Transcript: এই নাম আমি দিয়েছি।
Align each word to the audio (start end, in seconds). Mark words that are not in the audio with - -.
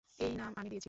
এই 0.19 0.31
নাম 0.35 0.51
আমি 0.57 0.69
দিয়েছি। 0.69 0.79